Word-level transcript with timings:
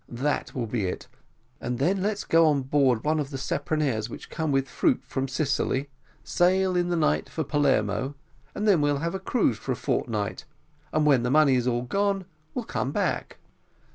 That 0.09 0.55
will 0.55 0.65
be 0.65 0.87
it; 0.87 1.07
and 1.59 1.77
then 1.77 2.01
let's 2.01 2.23
get 2.23 2.39
on 2.39 2.63
board 2.63 3.03
one 3.03 3.19
of 3.19 3.29
the 3.29 3.37
speronares 3.37 4.09
which 4.09 4.31
come 4.31 4.51
with 4.51 4.67
fruit 4.67 5.03
from 5.05 5.27
Sicily, 5.27 5.91
sail 6.23 6.75
in 6.75 6.89
the 6.89 6.95
night 6.95 7.29
for 7.29 7.43
Palermo, 7.43 8.15
and 8.55 8.67
then 8.67 8.81
we'll 8.81 8.97
have 8.97 9.13
a 9.13 9.19
cruise 9.19 9.59
for 9.59 9.71
a 9.73 9.75
fortnight, 9.75 10.43
and 10.91 11.05
when 11.05 11.21
the 11.21 11.29
money 11.29 11.53
is 11.53 11.67
all 11.67 11.83
gone 11.83 12.25
we'll 12.55 12.65
come 12.65 12.91
back." 12.91 13.37